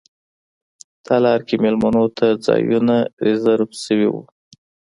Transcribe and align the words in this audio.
تالار 1.05 1.39
کې 1.47 1.55
میلمنو 1.63 2.05
ته 2.17 2.27
ځایونه 2.45 2.95
ریزرف 3.25 3.69
شوي 3.83 4.07
وو. 4.09 4.21